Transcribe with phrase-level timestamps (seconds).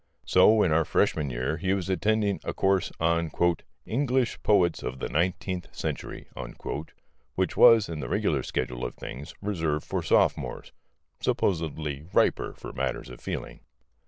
[0.25, 3.29] So, in our freshman year, he was attending a course on
[3.85, 6.25] "English Poets of the Nineteenth Century,"
[7.35, 10.71] which was, in the regular schedule of things, reserved for sophomores
[11.19, 13.59] (supposedly riper for matters of feeling).